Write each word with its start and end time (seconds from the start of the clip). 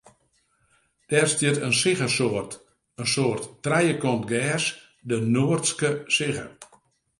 Dêr 1.09 1.27
stiet 1.31 1.57
in 1.67 1.73
siggesoart, 1.81 2.51
in 3.01 3.07
soart 3.13 3.43
trijekant 3.63 4.23
gers, 4.31 4.65
de 5.09 5.17
noardske 5.33 5.89
sigge. 6.15 6.45